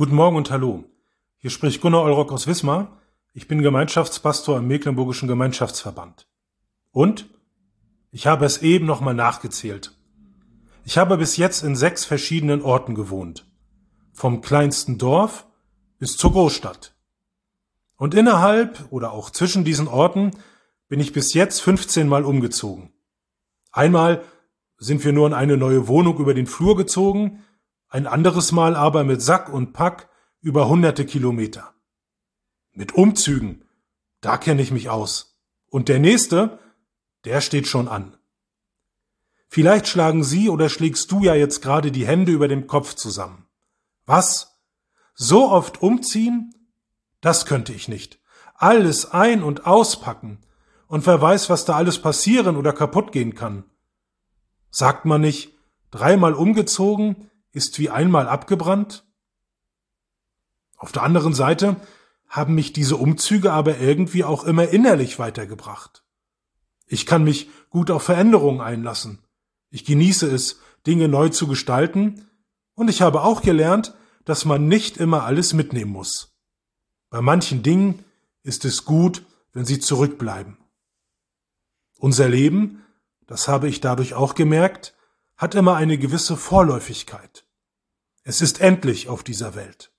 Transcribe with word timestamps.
Guten 0.00 0.14
Morgen 0.14 0.36
und 0.38 0.50
Hallo. 0.50 0.84
Hier 1.36 1.50
spricht 1.50 1.82
Gunnar 1.82 2.04
Eulrock 2.04 2.32
aus 2.32 2.46
Wismar. 2.46 2.96
Ich 3.34 3.48
bin 3.48 3.60
Gemeinschaftspastor 3.60 4.56
im 4.56 4.66
Mecklenburgischen 4.66 5.28
Gemeinschaftsverband. 5.28 6.26
Und? 6.90 7.28
Ich 8.10 8.26
habe 8.26 8.46
es 8.46 8.62
eben 8.62 8.86
nochmal 8.86 9.12
nachgezählt. 9.12 9.94
Ich 10.86 10.96
habe 10.96 11.18
bis 11.18 11.36
jetzt 11.36 11.62
in 11.62 11.76
sechs 11.76 12.06
verschiedenen 12.06 12.62
Orten 12.62 12.94
gewohnt. 12.94 13.44
Vom 14.14 14.40
kleinsten 14.40 14.96
Dorf 14.96 15.46
bis 15.98 16.16
zur 16.16 16.32
Großstadt. 16.32 16.94
Und 17.98 18.14
innerhalb 18.14 18.90
oder 18.90 19.12
auch 19.12 19.28
zwischen 19.28 19.64
diesen 19.64 19.86
Orten 19.86 20.30
bin 20.88 20.98
ich 20.98 21.12
bis 21.12 21.34
jetzt 21.34 21.60
15 21.60 22.08
Mal 22.08 22.24
umgezogen. 22.24 22.90
Einmal 23.70 24.24
sind 24.78 25.04
wir 25.04 25.12
nur 25.12 25.26
in 25.26 25.34
eine 25.34 25.58
neue 25.58 25.88
Wohnung 25.88 26.16
über 26.16 26.32
den 26.32 26.46
Flur 26.46 26.74
gezogen, 26.74 27.44
ein 27.90 28.06
anderes 28.06 28.52
Mal 28.52 28.76
aber 28.76 29.04
mit 29.04 29.20
Sack 29.20 29.48
und 29.52 29.72
Pack 29.72 30.08
über 30.40 30.68
hunderte 30.68 31.04
Kilometer. 31.04 31.74
Mit 32.72 32.94
Umzügen, 32.94 33.64
da 34.20 34.38
kenne 34.38 34.62
ich 34.62 34.70
mich 34.70 34.88
aus. 34.88 35.36
Und 35.68 35.88
der 35.88 35.98
nächste, 35.98 36.58
der 37.24 37.40
steht 37.40 37.66
schon 37.66 37.88
an. 37.88 38.16
Vielleicht 39.48 39.88
schlagen 39.88 40.22
Sie 40.22 40.48
oder 40.48 40.68
schlägst 40.68 41.10
du 41.10 41.24
ja 41.24 41.34
jetzt 41.34 41.60
gerade 41.60 41.90
die 41.90 42.06
Hände 42.06 42.30
über 42.30 42.46
dem 42.46 42.68
Kopf 42.68 42.94
zusammen. 42.94 43.46
Was? 44.06 44.60
So 45.14 45.50
oft 45.50 45.82
umziehen? 45.82 46.54
Das 47.20 47.44
könnte 47.44 47.72
ich 47.72 47.88
nicht. 47.88 48.20
Alles 48.54 49.10
ein- 49.10 49.42
und 49.42 49.66
auspacken. 49.66 50.38
Und 50.86 51.06
wer 51.06 51.20
weiß, 51.20 51.50
was 51.50 51.64
da 51.64 51.74
alles 51.74 52.00
passieren 52.00 52.56
oder 52.56 52.72
kaputt 52.72 53.10
gehen 53.10 53.34
kann. 53.34 53.64
Sagt 54.70 55.04
man 55.04 55.20
nicht, 55.20 55.52
dreimal 55.90 56.34
umgezogen, 56.34 57.29
ist 57.52 57.78
wie 57.78 57.90
einmal 57.90 58.28
abgebrannt? 58.28 59.06
Auf 60.76 60.92
der 60.92 61.02
anderen 61.02 61.34
Seite 61.34 61.76
haben 62.28 62.54
mich 62.54 62.72
diese 62.72 62.96
Umzüge 62.96 63.52
aber 63.52 63.78
irgendwie 63.78 64.24
auch 64.24 64.44
immer 64.44 64.68
innerlich 64.68 65.18
weitergebracht. 65.18 66.04
Ich 66.86 67.06
kann 67.06 67.24
mich 67.24 67.50
gut 67.70 67.90
auf 67.90 68.04
Veränderungen 68.04 68.60
einlassen. 68.60 69.18
Ich 69.70 69.84
genieße 69.84 70.30
es, 70.30 70.60
Dinge 70.86 71.08
neu 71.08 71.28
zu 71.28 71.46
gestalten, 71.46 72.26
und 72.74 72.88
ich 72.88 73.02
habe 73.02 73.22
auch 73.22 73.42
gelernt, 73.42 73.94
dass 74.24 74.46
man 74.46 74.66
nicht 74.66 74.96
immer 74.96 75.24
alles 75.24 75.52
mitnehmen 75.52 75.92
muss. 75.92 76.34
Bei 77.10 77.20
manchen 77.20 77.62
Dingen 77.62 78.04
ist 78.42 78.64
es 78.64 78.84
gut, 78.84 79.22
wenn 79.52 79.66
sie 79.66 79.80
zurückbleiben. 79.80 80.56
Unser 81.98 82.28
Leben, 82.28 82.82
das 83.26 83.48
habe 83.48 83.68
ich 83.68 83.80
dadurch 83.80 84.14
auch 84.14 84.34
gemerkt, 84.34 84.94
hat 85.40 85.54
immer 85.54 85.74
eine 85.76 85.96
gewisse 85.96 86.36
Vorläufigkeit. 86.36 87.46
Es 88.24 88.42
ist 88.42 88.60
endlich 88.60 89.08
auf 89.08 89.24
dieser 89.24 89.54
Welt. 89.54 89.90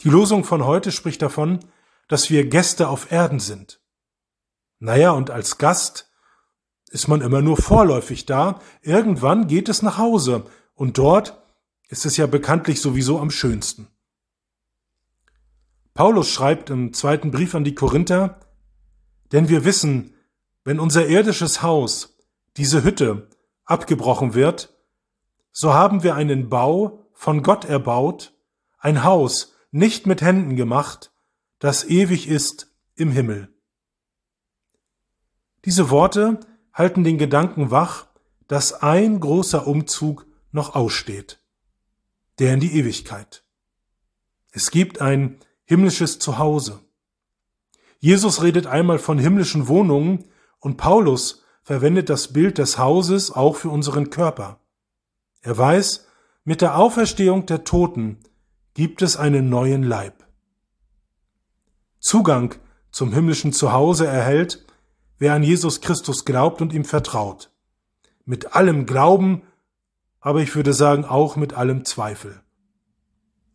Die 0.00 0.08
Losung 0.08 0.42
von 0.42 0.64
heute 0.64 0.90
spricht 0.90 1.22
davon, 1.22 1.60
dass 2.08 2.28
wir 2.28 2.48
Gäste 2.48 2.88
auf 2.88 3.12
Erden 3.12 3.38
sind. 3.38 3.80
Naja, 4.80 5.12
und 5.12 5.30
als 5.30 5.58
Gast 5.58 6.10
ist 6.88 7.06
man 7.06 7.20
immer 7.20 7.40
nur 7.40 7.56
vorläufig 7.56 8.26
da, 8.26 8.60
irgendwann 8.82 9.46
geht 9.46 9.68
es 9.68 9.80
nach 9.80 9.96
Hause, 9.96 10.44
und 10.74 10.98
dort 10.98 11.40
ist 11.88 12.04
es 12.04 12.16
ja 12.16 12.26
bekanntlich 12.26 12.80
sowieso 12.80 13.20
am 13.20 13.30
schönsten. 13.30 13.86
Paulus 15.94 16.32
schreibt 16.32 16.68
im 16.70 16.92
zweiten 16.94 17.30
Brief 17.30 17.54
an 17.54 17.62
die 17.62 17.76
Korinther, 17.76 18.40
denn 19.30 19.48
wir 19.48 19.64
wissen, 19.64 20.14
wenn 20.64 20.80
unser 20.80 21.06
irdisches 21.06 21.62
Haus, 21.62 22.18
diese 22.56 22.82
Hütte, 22.82 23.28
abgebrochen 23.70 24.34
wird, 24.34 24.74
so 25.52 25.72
haben 25.72 26.02
wir 26.02 26.14
einen 26.14 26.48
Bau 26.48 27.06
von 27.12 27.42
Gott 27.42 27.64
erbaut, 27.64 28.34
ein 28.78 29.04
Haus 29.04 29.54
nicht 29.70 30.06
mit 30.06 30.22
Händen 30.22 30.56
gemacht, 30.56 31.12
das 31.58 31.84
ewig 31.84 32.28
ist 32.28 32.74
im 32.94 33.12
Himmel. 33.12 33.48
Diese 35.64 35.90
Worte 35.90 36.40
halten 36.72 37.04
den 37.04 37.18
Gedanken 37.18 37.70
wach, 37.70 38.06
dass 38.48 38.82
ein 38.82 39.20
großer 39.20 39.66
Umzug 39.66 40.26
noch 40.50 40.74
aussteht, 40.74 41.40
der 42.38 42.54
in 42.54 42.60
die 42.60 42.76
Ewigkeit. 42.76 43.44
Es 44.50 44.70
gibt 44.70 45.00
ein 45.00 45.38
himmlisches 45.64 46.18
Zuhause. 46.18 46.80
Jesus 47.98 48.42
redet 48.42 48.66
einmal 48.66 48.98
von 48.98 49.18
himmlischen 49.18 49.68
Wohnungen 49.68 50.24
und 50.58 50.76
Paulus 50.76 51.39
verwendet 51.62 52.08
das 52.10 52.32
Bild 52.32 52.58
des 52.58 52.78
Hauses 52.78 53.30
auch 53.30 53.56
für 53.56 53.70
unseren 53.70 54.10
Körper. 54.10 54.60
Er 55.42 55.56
weiß, 55.56 56.06
mit 56.44 56.60
der 56.60 56.76
Auferstehung 56.76 57.46
der 57.46 57.64
Toten 57.64 58.18
gibt 58.74 59.02
es 59.02 59.16
einen 59.16 59.48
neuen 59.48 59.82
Leib. 59.82 60.26
Zugang 61.98 62.54
zum 62.90 63.12
himmlischen 63.12 63.52
Zuhause 63.52 64.06
erhält, 64.06 64.64
wer 65.18 65.34
an 65.34 65.42
Jesus 65.42 65.80
Christus 65.80 66.24
glaubt 66.24 66.60
und 66.62 66.72
ihm 66.72 66.84
vertraut. 66.84 67.50
Mit 68.24 68.54
allem 68.54 68.86
Glauben, 68.86 69.42
aber 70.20 70.40
ich 70.40 70.54
würde 70.54 70.72
sagen 70.72 71.04
auch 71.04 71.36
mit 71.36 71.54
allem 71.54 71.84
Zweifel. 71.84 72.40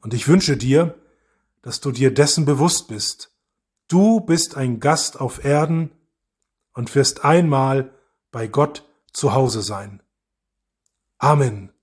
Und 0.00 0.14
ich 0.14 0.28
wünsche 0.28 0.56
dir, 0.56 0.94
dass 1.62 1.80
du 1.80 1.90
dir 1.90 2.12
dessen 2.12 2.44
bewusst 2.44 2.88
bist. 2.88 3.32
Du 3.88 4.20
bist 4.20 4.56
ein 4.56 4.80
Gast 4.80 5.18
auf 5.20 5.44
Erden 5.44 5.90
und 6.74 6.94
wirst 6.94 7.24
einmal 7.24 7.92
bei 8.30 8.46
Gott 8.46 8.84
zu 9.12 9.32
Hause 9.32 9.62
sein. 9.62 10.02
Amen. 11.18 11.73